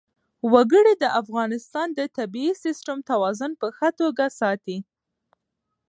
وګړي 0.53 0.93
د 1.03 1.05
افغانستان 1.21 1.87
د 1.93 1.99
طبعي 2.17 2.51
سیسټم 2.63 2.97
توازن 3.09 3.51
په 3.61 3.67
ښه 3.77 3.89
توګه 3.99 4.25
ساتي. 4.39 4.77